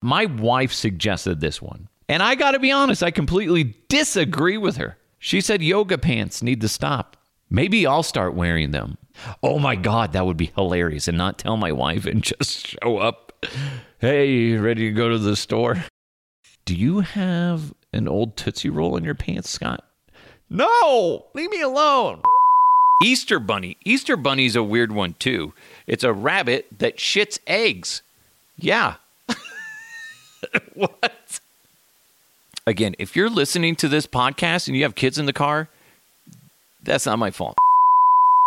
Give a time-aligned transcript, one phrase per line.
[0.00, 1.88] My wife suggested this one.
[2.08, 4.96] And I got to be honest, I completely disagree with her.
[5.18, 7.16] She said yoga pants need to stop.
[7.50, 8.98] Maybe I'll start wearing them.
[9.42, 12.98] Oh my God, that would be hilarious and not tell my wife and just show
[12.98, 13.44] up.
[13.98, 15.84] Hey, ready to go to the store?
[16.64, 19.84] Do you have an old Tootsie Roll in your pants, Scott?
[20.50, 22.22] No, leave me alone.
[23.02, 23.76] Easter Bunny.
[23.84, 25.52] Easter Bunny's a weird one too.
[25.86, 28.02] It's a rabbit that shits eggs.
[28.56, 28.96] Yeah.
[30.74, 31.40] what?
[32.66, 35.68] Again, if you're listening to this podcast and you have kids in the car,
[36.82, 37.56] that's not my fault.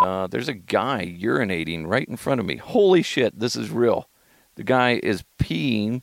[0.00, 2.56] Uh, there's a guy urinating right in front of me.
[2.56, 4.08] Holy shit, this is real.
[4.56, 6.02] The guy is peeing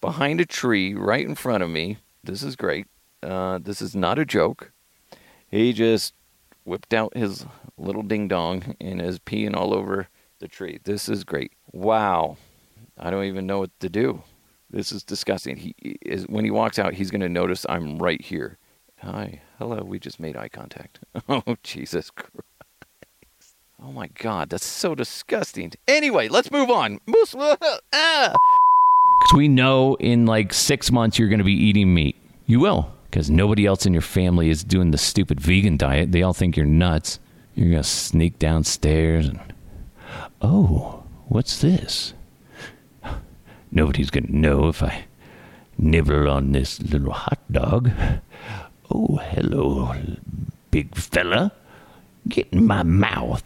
[0.00, 1.98] behind a tree right in front of me.
[2.24, 2.86] This is great.
[3.22, 4.72] Uh, this is not a joke.
[5.50, 6.14] He just
[6.64, 7.46] whipped out his
[7.76, 10.08] little ding dong and is peeing all over
[10.40, 10.80] the tree.
[10.84, 11.52] This is great.
[11.72, 12.36] Wow.
[12.98, 14.22] I don't even know what to do.
[14.72, 15.56] This is disgusting.
[15.56, 18.58] He is when he walks out, he's going to notice I'm right here.
[19.02, 19.42] Hi.
[19.58, 19.82] Hello.
[19.84, 21.00] We just made eye contact.
[21.28, 22.46] Oh, Jesus Christ.
[23.84, 25.72] Oh my God, that's so disgusting.
[25.88, 27.00] Anyway, let's move on.
[27.34, 28.32] Ah.
[28.32, 32.16] Because we know in like six months you're going to be eating meat.
[32.46, 36.12] You will, because nobody else in your family is doing the stupid vegan diet.
[36.12, 37.18] They all think you're nuts.
[37.54, 39.40] You're going to sneak downstairs and,
[40.40, 42.14] oh, what's this?
[43.72, 45.06] Nobody's going to know if I
[45.78, 47.90] nibble on this little hot dog.
[48.90, 49.94] Oh, hello,
[50.70, 51.52] big fella.
[52.28, 53.42] Get in my mouth.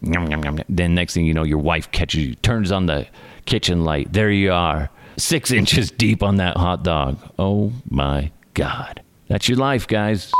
[0.00, 0.60] Yum, yum, yum.
[0.68, 3.06] Then next thing you know, your wife catches you, turns on the
[3.44, 4.12] kitchen light.
[4.12, 7.18] There you are, six inches deep on that hot dog.
[7.38, 9.02] Oh my God.
[9.28, 10.32] That's your life, guys.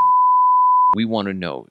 [0.97, 1.67] We want to know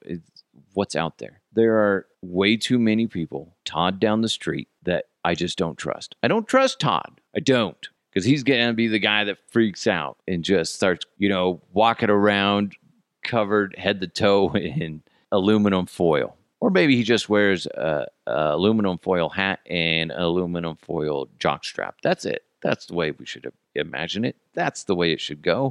[0.76, 1.42] what's out there.
[1.56, 6.16] There are way too many people, Todd down the street, that I just don't trust.
[6.22, 7.20] I don't trust Todd.
[7.38, 7.88] I don't.
[8.10, 11.62] Because he's going to be the guy that freaks out and just starts, you know,
[11.72, 12.76] walking around
[13.24, 16.36] covered head to toe in aluminum foil.
[16.60, 21.94] Or maybe he just wears a, a aluminum foil hat and an aluminum foil jockstrap.
[22.02, 22.42] That's it.
[22.64, 24.36] That's the way we should imagine it.
[24.56, 25.70] That's the way it should go.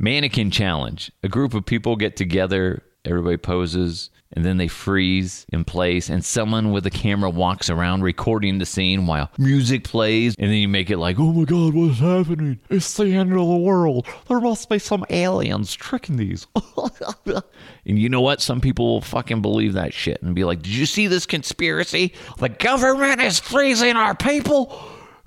[0.00, 1.10] Mannequin challenge.
[1.24, 6.24] A group of people get together, everybody poses, and then they freeze in place, and
[6.24, 10.68] someone with a camera walks around recording the scene while music plays, and then you
[10.68, 12.58] make it like, oh my god, what's happening?
[12.70, 14.06] It's the end of the world.
[14.28, 16.46] There must be some aliens tricking these.
[17.26, 17.42] and
[17.84, 18.40] you know what?
[18.40, 22.12] Some people will fucking believe that shit and be like, did you see this conspiracy?
[22.38, 24.78] The government is freezing our people.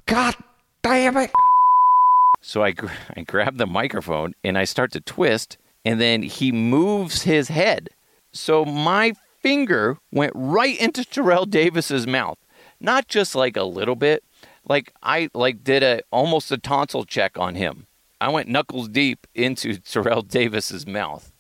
[0.06, 0.36] God
[0.82, 1.32] damn it.
[2.42, 6.52] So I, gr- I grab the microphone and I start to twist, and then he
[6.52, 7.90] moves his head.
[8.34, 12.40] So my finger went right into Terrell Davis's mouth.
[12.82, 14.24] Not just like a little bit,
[14.68, 17.86] like I like did a almost a tonsil check on him.
[18.20, 21.32] I went knuckles deep into Terrell Davis's mouth.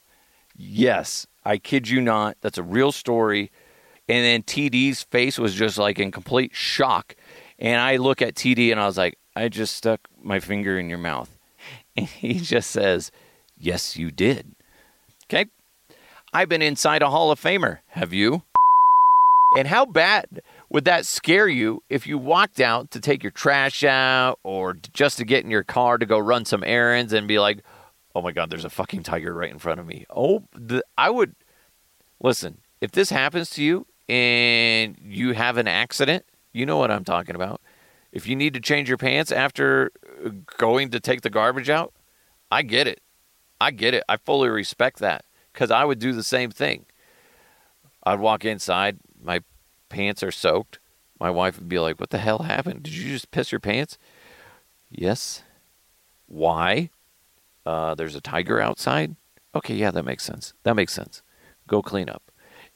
[0.56, 2.38] Yes, I kid you not.
[2.42, 3.52] That's a real story.
[4.08, 7.16] And then TD's face was just like in complete shock.
[7.58, 10.90] And I look at TD and I was like, I just stuck my finger in
[10.90, 11.30] your mouth.
[11.98, 13.10] And he just says,
[13.58, 14.56] Yes, you did.
[15.26, 15.46] Okay.
[16.34, 17.80] I've been inside a Hall of Famer.
[17.88, 18.44] Have you?
[19.58, 23.84] And how bad would that scare you if you walked out to take your trash
[23.86, 27.40] out or just to get in your car to go run some errands and be
[27.40, 27.60] like,
[28.14, 30.06] oh my God, there's a fucking tiger right in front of me?
[30.10, 31.36] Oh, the, I would.
[32.22, 37.04] Listen, if this happens to you and you have an accident, you know what I'm
[37.06, 37.62] talking about.
[38.12, 39.92] If you need to change your pants after
[40.26, 41.94] uh, going to take the garbage out,
[42.52, 43.00] I get it.
[43.66, 44.04] I get it.
[44.08, 46.86] I fully respect that because I would do the same thing.
[48.04, 49.42] I'd walk inside, my
[49.90, 50.78] pants are soaked.
[51.20, 52.84] My wife would be like, What the hell happened?
[52.84, 53.98] Did you just piss your pants?
[54.92, 55.42] Yes.
[56.28, 56.92] Why?
[57.66, 59.16] Uh, there's a tiger outside.
[59.56, 60.54] Okay, yeah, that makes sense.
[60.62, 61.24] That makes sense.
[61.68, 62.22] Go clean up.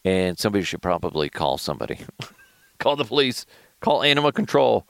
[0.03, 1.99] And somebody should probably call somebody.
[2.79, 3.45] call the police.
[3.79, 4.87] Call animal control.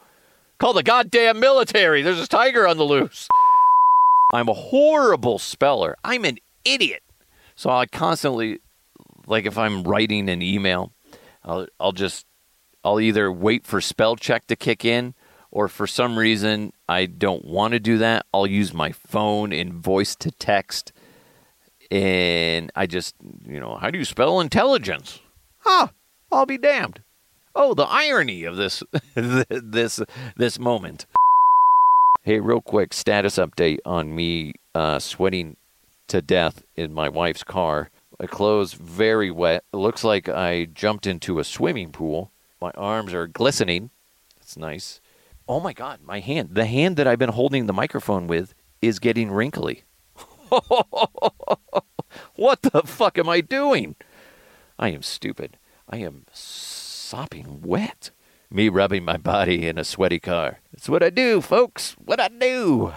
[0.59, 2.04] Call the goddamn military.
[2.04, 3.28] There's a tiger on the loose.
[4.31, 5.96] I'm a horrible speller.
[6.03, 7.03] I'm an idiot.
[7.55, 8.59] So I constantly,
[9.28, 10.93] like if I'm writing an email,
[11.43, 12.26] I'll, I'll just,
[12.84, 15.14] I'll either wait for spell check to kick in,
[15.52, 19.81] or for some reason I don't want to do that, I'll use my phone in
[19.81, 20.93] voice to text.
[21.91, 23.16] And I just,
[23.46, 25.20] you know, how do you spell intelligence?
[25.59, 25.87] Huh,
[26.32, 27.02] I'll be damned.
[27.55, 28.84] Oh, the irony of this,
[29.16, 29.99] this,
[30.37, 31.08] this moment.
[32.22, 35.56] Hey, real quick status update on me uh, sweating
[36.10, 37.92] to death in my wife's car.
[38.20, 39.64] My clothes very wet.
[39.74, 42.34] It looks like I jumped into a swimming pool.
[42.60, 43.92] My arms are glistening.
[44.38, 45.00] That's nice.
[45.48, 46.50] Oh my God, my hand.
[46.56, 49.84] The hand that I've been holding the microphone with is getting wrinkly.
[52.36, 53.96] what the fuck am I doing?
[54.78, 55.56] I am stupid.
[55.88, 58.12] I am sopping wet.
[58.51, 60.59] Me rubbing my body in a sweaty car.
[60.73, 61.96] It's what I do, folks.
[62.03, 62.91] What I do.